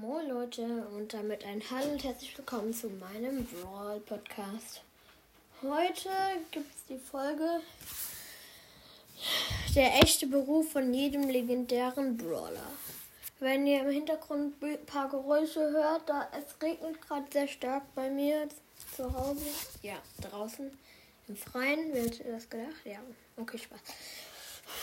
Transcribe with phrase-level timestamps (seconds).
[0.00, 0.64] Moin Leute
[0.96, 4.82] und damit ein Hallo und herzlich willkommen zu meinem Brawl Podcast.
[5.62, 6.10] Heute
[6.50, 7.60] gibt es die Folge
[9.76, 12.72] Der echte Beruf von jedem legendären Brawler.
[13.38, 18.10] Wenn ihr im Hintergrund ein paar Geräusche hört, da es regnet gerade sehr stark bei
[18.10, 18.48] mir
[18.96, 19.46] zu Hause.
[19.82, 20.76] Ja, draußen
[21.28, 21.92] im Freien.
[21.92, 22.84] Hätte das gedacht?
[22.84, 22.98] Ja,
[23.36, 23.78] okay, Spaß.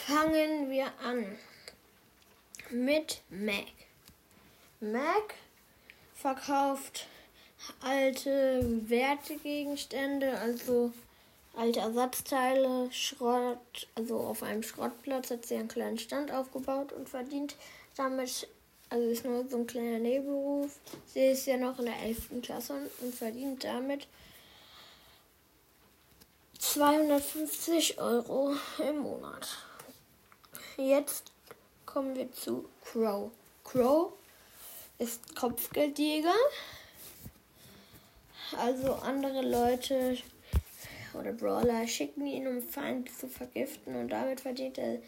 [0.08, 1.38] Fangen wir an
[2.70, 3.66] mit Mac.
[4.82, 5.36] Mac
[6.16, 7.06] verkauft
[7.82, 10.92] alte Wertegegenstände, also
[11.56, 17.56] alte Ersatzteile, Schrott, also auf einem Schrottplatz hat sie einen kleinen Stand aufgebaut und verdient
[17.96, 18.48] damit,
[18.90, 20.80] also ist nur so ein kleiner Nebenberuf.
[21.14, 22.42] Sie ist ja noch in der 11.
[22.42, 24.08] Klasse und verdient damit
[26.58, 29.48] 250 Euro im Monat.
[30.78, 31.32] Jetzt
[31.86, 33.30] kommen wir zu Crow.
[33.64, 34.14] Crow
[35.02, 36.34] ist Kopfgeldjäger.
[38.58, 40.18] Also andere Leute
[41.14, 45.00] oder Brawler schicken ihn, um Feinde zu vergiften und damit verdient er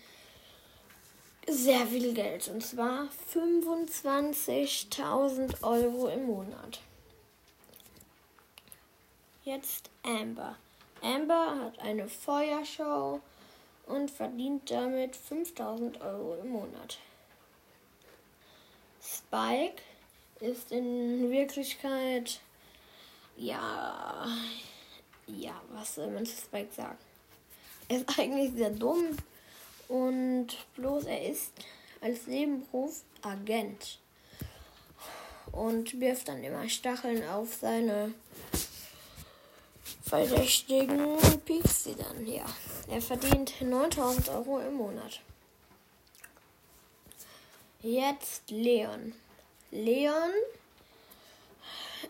[1.48, 2.48] sehr viel Geld.
[2.48, 6.80] Und zwar 25.000 Euro im Monat.
[9.44, 10.56] Jetzt Amber.
[11.02, 13.20] Amber hat eine Feuershow
[13.86, 16.98] und verdient damit 5000 Euro im Monat.
[19.04, 19.82] Spike
[20.40, 22.40] ist in Wirklichkeit,
[23.36, 24.28] ja,
[25.28, 26.98] ja, was soll man zu Spike sagen?
[27.90, 29.18] Er ist eigentlich sehr dumm
[29.88, 31.52] und bloß er ist
[32.02, 34.00] als Nebenberuf Agent
[35.52, 38.14] und wirft dann immer Stacheln auf seine
[40.04, 41.18] Verdächtigen
[41.84, 42.46] sie dann, ja.
[42.88, 45.22] Er verdient 9000 Euro im Monat.
[47.84, 49.14] Jetzt Leon.
[49.70, 50.32] Leon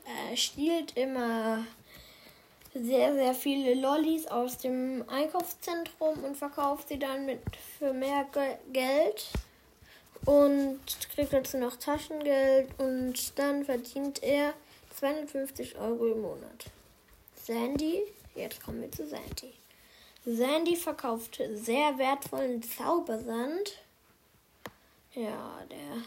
[0.05, 1.65] äh, stiehlt immer
[2.75, 7.41] sehr, sehr viele Lollis aus dem Einkaufszentrum und verkauft sie dann mit
[7.79, 9.31] für mehr Ge Geld
[10.25, 10.79] und
[11.15, 14.53] kriegt dazu noch Taschengeld und dann verdient er
[14.95, 16.65] 250 Euro im Monat.
[17.33, 18.03] Sandy,
[18.35, 19.55] jetzt kommen wir zu Sandy.
[20.23, 23.82] Sandy verkauft sehr wertvollen Zaubersand
[25.15, 26.03] ja, der.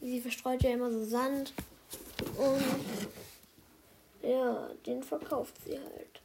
[0.00, 1.52] Sie verstreut ja immer so Sand.
[2.36, 2.62] Und.
[4.22, 6.20] Ja, den verkauft sie halt.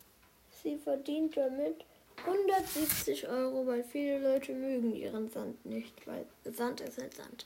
[0.63, 1.83] Sie verdient damit
[2.25, 7.45] 170 Euro, weil viele Leute mögen ihren Sand nicht, weil Sand ist halt Sand.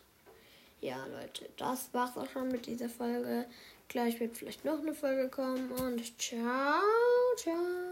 [0.82, 3.46] Ja, Leute, das war's auch schon mit dieser Folge.
[3.88, 6.82] Gleich wird vielleicht noch eine Folge kommen und ciao,
[7.36, 7.91] ciao.